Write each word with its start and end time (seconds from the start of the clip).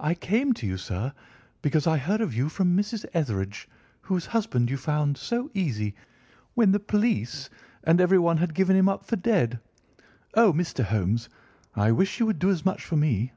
"I 0.00 0.14
came 0.14 0.54
to 0.54 0.66
you, 0.66 0.78
sir, 0.78 1.12
because 1.60 1.86
I 1.86 1.98
heard 1.98 2.22
of 2.22 2.32
you 2.32 2.48
from 2.48 2.74
Mrs. 2.74 3.04
Etherege, 3.12 3.68
whose 4.00 4.24
husband 4.24 4.70
you 4.70 4.78
found 4.78 5.18
so 5.18 5.50
easy 5.52 5.94
when 6.54 6.72
the 6.72 6.80
police 6.80 7.50
and 7.84 8.00
everyone 8.00 8.38
had 8.38 8.54
given 8.54 8.74
him 8.76 8.88
up 8.88 9.04
for 9.04 9.16
dead. 9.16 9.60
Oh, 10.32 10.54
Mr. 10.54 10.84
Holmes, 10.84 11.28
I 11.76 11.92
wish 11.92 12.18
you 12.18 12.24
would 12.24 12.38
do 12.38 12.48
as 12.48 12.64
much 12.64 12.82
for 12.86 12.96
me. 12.96 13.32